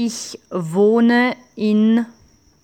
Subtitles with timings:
[0.00, 2.06] Ich wohne in